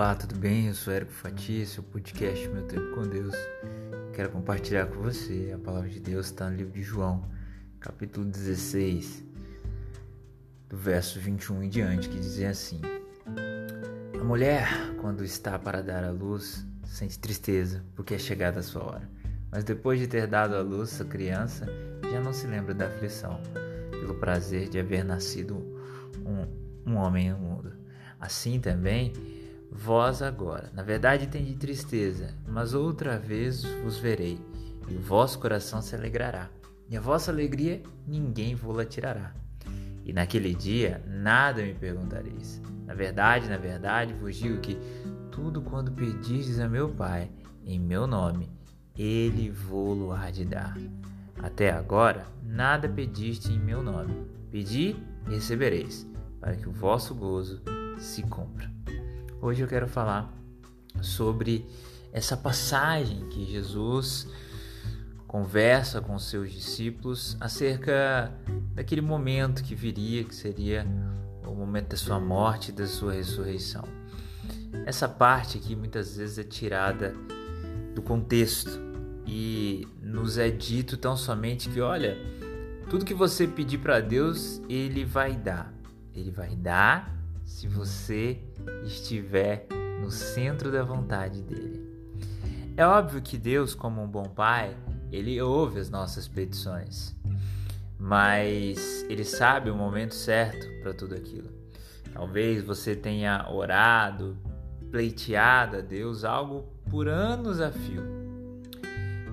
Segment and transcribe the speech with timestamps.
[0.00, 0.68] Olá, tudo bem?
[0.68, 3.34] Eu sou Érico Fatia, esse é o podcast Meu Tempo com Deus.
[4.14, 7.22] Quero compartilhar com você a palavra de Deus está no livro de João,
[7.78, 9.22] capítulo 16,
[10.70, 12.80] do verso 21 em diante, que dizem assim:
[14.18, 14.70] A mulher,
[15.02, 19.10] quando está para dar à luz, sente tristeza, porque é chegada a sua hora.
[19.52, 21.66] Mas depois de ter dado à luz a criança,
[22.10, 23.38] já não se lembra da aflição,
[23.90, 25.56] pelo prazer de haver nascido
[26.24, 27.74] um, um homem no mundo.
[28.18, 29.12] Assim também,
[29.72, 34.38] Vós agora, na verdade, de tristeza, mas outra vez vos verei,
[34.88, 36.50] e o vosso coração se alegrará,
[36.88, 39.32] e a vossa alegria ninguém vos tirará.
[40.04, 42.60] E naquele dia nada me perguntareis.
[42.84, 44.76] Na verdade, na verdade, vos digo que
[45.30, 47.30] tudo quando pedirdes a meu Pai,
[47.64, 48.50] em meu nome,
[48.98, 50.76] ele vou-lo há de dar.
[51.38, 54.26] Até agora, nada pediste em meu nome.
[54.50, 54.96] Pedi
[55.28, 56.06] e recebereis,
[56.40, 57.62] para que o vosso gozo
[57.98, 58.79] se cumpra.
[59.42, 60.30] Hoje eu quero falar
[61.00, 61.66] sobre
[62.12, 64.28] essa passagem que Jesus
[65.26, 68.30] conversa com seus discípulos acerca
[68.74, 70.86] daquele momento que viria, que seria
[71.46, 73.84] o momento da sua morte e da sua ressurreição.
[74.84, 77.14] Essa parte aqui muitas vezes é tirada
[77.94, 78.78] do contexto
[79.26, 82.14] e nos é dito tão somente que, olha,
[82.90, 85.72] tudo que você pedir para Deus, ele vai dar.
[86.14, 87.19] Ele vai dar
[87.50, 88.38] se você
[88.84, 89.66] estiver
[90.00, 91.84] no centro da vontade dele.
[92.76, 94.74] É óbvio que Deus, como um bom pai,
[95.10, 97.14] ele ouve as nossas petições,
[97.98, 101.50] mas ele sabe o momento certo para tudo aquilo.
[102.12, 104.38] Talvez você tenha orado,
[104.88, 108.02] pleiteado a Deus algo por anos a fio.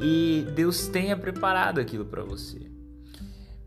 [0.00, 2.70] E Deus tenha preparado aquilo para você.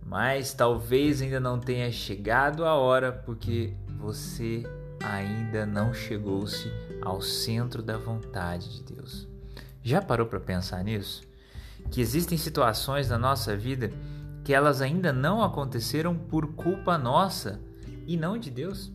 [0.04, 4.64] Mas talvez ainda não tenha chegado a hora porque você
[5.04, 6.72] ainda não chegou-se
[7.02, 9.28] ao centro da vontade de Deus.
[9.84, 11.24] Já parou para pensar nisso?
[11.92, 13.92] Que existem situações na nossa vida
[14.44, 17.60] que elas ainda não aconteceram por culpa nossa
[18.06, 18.92] e não de Deus?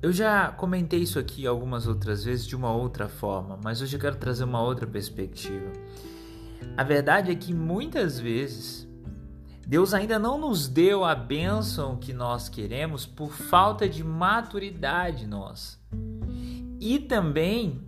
[0.00, 4.00] Eu já comentei isso aqui algumas outras vezes de uma outra forma, mas hoje eu
[4.00, 5.72] quero trazer uma outra perspectiva.
[6.76, 8.87] A verdade é que muitas vezes
[9.68, 15.76] Deus ainda não nos deu a bênção que nós queremos por falta de maturidade nossa.
[16.80, 17.82] E também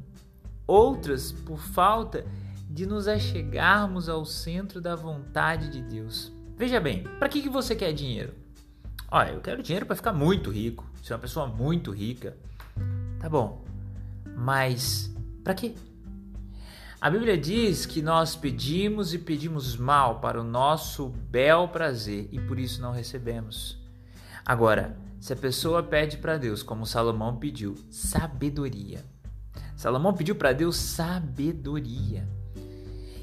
[0.67, 2.27] outras por falta
[2.69, 6.31] de nos achegarmos ao centro da vontade de Deus.
[6.55, 8.35] Veja bem, para que, que você quer dinheiro?
[9.11, 12.37] Olha, eu quero dinheiro para ficar muito rico, ser uma pessoa muito rica.
[13.19, 13.65] Tá bom,
[14.37, 15.11] mas
[15.43, 15.75] para quê?
[17.01, 22.39] A Bíblia diz que nós pedimos e pedimos mal para o nosso bel prazer e
[22.39, 23.79] por isso não recebemos.
[24.45, 29.03] Agora, se a pessoa pede para Deus, como Salomão pediu, sabedoria.
[29.75, 32.29] Salomão pediu para Deus sabedoria.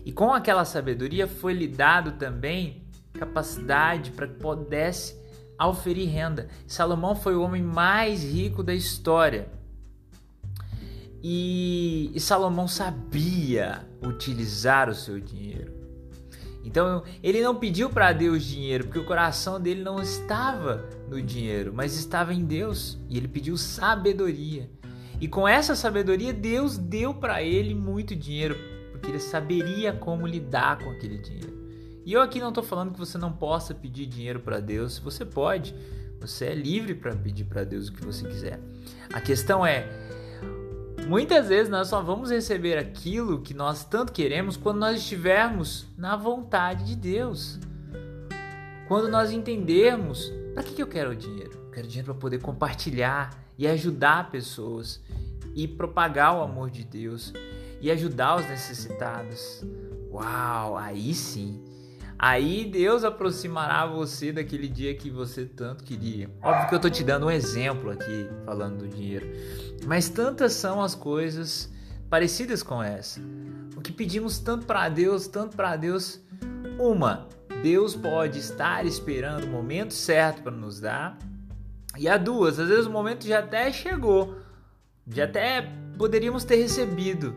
[0.03, 2.81] E com aquela sabedoria foi lhe dado também
[3.13, 5.15] capacidade para que pudesse
[5.55, 6.47] auferir renda.
[6.65, 9.55] Salomão foi o homem mais rico da história.
[11.23, 15.73] E, e Salomão sabia utilizar o seu dinheiro.
[16.63, 21.71] Então ele não pediu para Deus dinheiro, porque o coração dele não estava no dinheiro,
[21.73, 22.99] mas estava em Deus.
[23.09, 24.69] E ele pediu sabedoria.
[25.19, 28.55] E com essa sabedoria, Deus deu para ele muito dinheiro,
[28.91, 31.57] porque ele saberia como lidar com aquele dinheiro.
[32.05, 35.25] E eu aqui não estou falando que você não possa pedir dinheiro para Deus, você
[35.25, 35.73] pode,
[36.19, 38.59] você é livre para pedir para Deus o que você quiser.
[39.11, 39.89] A questão é
[41.07, 46.17] Muitas vezes nós só vamos receber aquilo que nós tanto queremos quando nós estivermos na
[46.17, 47.57] vontade de Deus.
[48.89, 51.53] Quando nós entendermos para que, que eu quero o dinheiro?
[51.53, 55.01] Eu quero dinheiro para poder compartilhar e ajudar pessoas
[55.55, 57.31] e propagar o amor de Deus
[57.79, 59.63] e ajudar os necessitados.
[60.11, 61.66] Uau, aí sim
[62.19, 66.29] Aí Deus aproximará você daquele dia que você tanto queria.
[66.41, 69.27] Óbvio que eu tô te dando um exemplo aqui, falando do dinheiro.
[69.85, 71.71] Mas tantas são as coisas
[72.09, 73.21] parecidas com essa.
[73.75, 76.19] O que pedimos tanto para Deus, tanto para Deus.
[76.79, 77.27] Uma,
[77.61, 81.19] Deus pode estar esperando o momento certo para nos dar.
[81.97, 84.37] E a duas, às vezes o momento já até chegou,
[85.07, 85.67] já até
[85.97, 87.35] poderíamos ter recebido,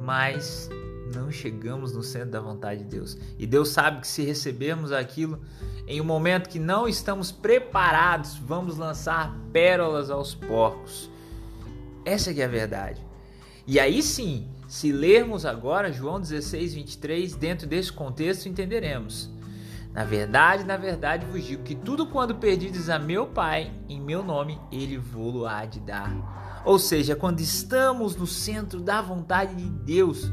[0.00, 0.70] mas
[1.14, 3.16] não chegamos no centro da vontade de Deus.
[3.38, 5.40] E Deus sabe que se recebermos aquilo
[5.86, 11.10] em um momento que não estamos preparados, vamos lançar pérolas aos porcos.
[12.04, 13.00] Essa é a verdade.
[13.66, 19.30] E aí sim, se lermos agora João 16, 23, dentro desse contexto, entenderemos.
[19.92, 24.22] Na verdade, na verdade vos digo que tudo quando perdides a meu Pai, em meu
[24.22, 26.62] nome, ele vou-lo há de dar.
[26.64, 30.30] Ou seja, quando estamos no centro da vontade de Deus,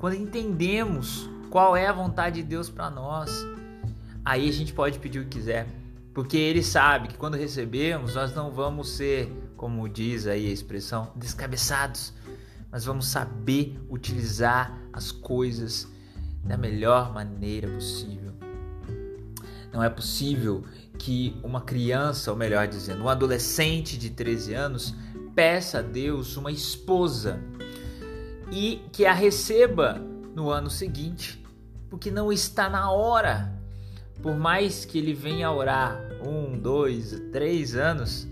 [0.00, 3.30] quando entendemos qual é a vontade de Deus para nós,
[4.24, 5.66] aí a gente pode pedir o que quiser,
[6.14, 11.12] porque Ele sabe que quando recebemos, nós não vamos ser, como diz aí a expressão,
[11.14, 12.14] descabeçados,
[12.72, 15.86] mas vamos saber utilizar as coisas
[16.42, 18.32] da melhor maneira possível.
[19.70, 20.64] Não é possível
[20.98, 24.94] que uma criança, ou melhor dizendo, um adolescente de 13 anos,
[25.34, 27.38] peça a Deus uma esposa
[28.50, 29.94] e que a receba
[30.34, 31.42] no ano seguinte,
[31.88, 33.58] porque não está na hora.
[34.22, 38.28] Por mais que ele venha orar um, dois, três anos,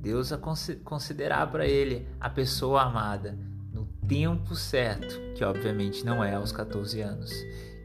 [0.00, 3.38] Deus a considerar para ele a pessoa amada
[3.72, 7.32] no tempo certo, que obviamente não é aos 14 anos.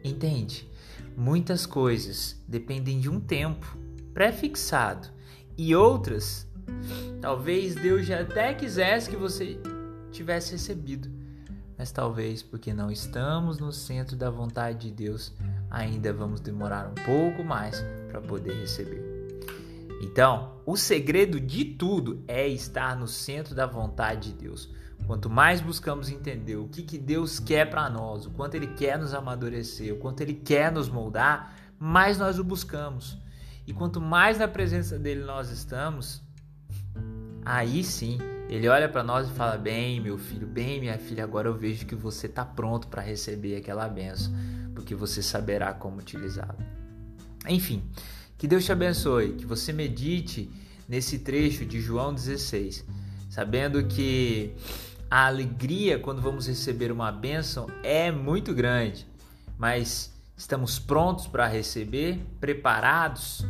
[0.03, 0.69] Entende?
[1.15, 3.77] Muitas coisas dependem de um tempo
[4.13, 5.07] pré-fixado
[5.57, 6.47] e outras,
[7.21, 9.59] talvez Deus já até quisesse que você
[10.11, 11.09] tivesse recebido,
[11.83, 15.33] mas talvez porque não estamos no centro da vontade de Deus,
[15.69, 19.03] ainda vamos demorar um pouco mais para poder receber.
[20.01, 24.73] Então, o segredo de tudo é estar no centro da vontade de Deus.
[25.05, 28.97] Quanto mais buscamos entender o que, que Deus quer para nós, o quanto Ele quer
[28.97, 33.17] nos amadurecer, o quanto Ele quer nos moldar, mais nós o buscamos.
[33.67, 36.23] E quanto mais na presença dele nós estamos,
[37.43, 38.19] aí sim,
[38.53, 41.85] ele olha para nós e fala: Bem, meu filho, bem, minha filha, agora eu vejo
[41.85, 44.33] que você está pronto para receber aquela benção,
[44.75, 46.55] porque você saberá como utilizá-la.
[47.47, 47.83] Enfim,
[48.37, 50.49] que Deus te abençoe, que você medite
[50.87, 52.85] nesse trecho de João 16,
[53.29, 54.53] sabendo que
[55.09, 59.07] a alegria quando vamos receber uma bênção é muito grande,
[59.57, 62.19] mas Estamos prontos para receber?
[62.39, 63.45] Preparados?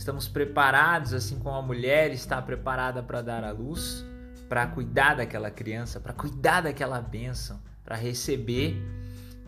[0.00, 4.02] Estamos preparados, assim como a mulher está preparada para dar a luz,
[4.48, 8.82] para cuidar daquela criança, para cuidar daquela bênção, para receber?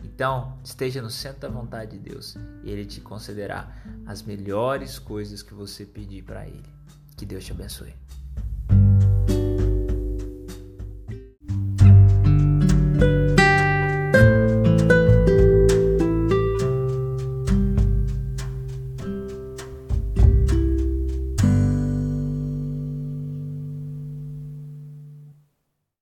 [0.03, 3.67] Então, esteja no centro da vontade de Deus e Ele te concederá
[4.05, 6.69] as melhores coisas que você pedir para Ele.
[7.17, 7.95] Que Deus te abençoe.